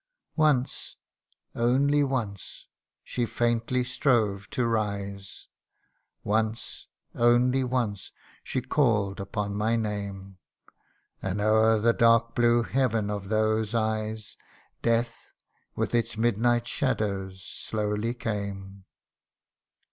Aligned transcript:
Once 0.39 0.95
only 1.53 2.03
once 2.03 2.65
she 3.03 3.23
faintly 3.23 3.83
strove 3.83 4.49
to 4.49 4.65
rise; 4.65 5.47
Once 6.23 6.87
only 7.13 7.63
once 7.63 8.11
she 8.43 8.61
call'd 8.63 9.19
upon 9.19 9.55
my 9.55 9.75
name; 9.75 10.39
And 11.21 11.39
o'er 11.39 11.77
the 11.77 11.93
dark 11.93 12.33
blue 12.33 12.63
heaven 12.63 13.11
of 13.11 13.29
those 13.29 13.75
eyes, 13.75 14.37
Death, 14.81 15.33
with 15.75 15.93
its 15.93 16.17
midnight 16.17 16.65
shadows, 16.67 17.43
slowly 17.43 18.15
came. 18.15 18.85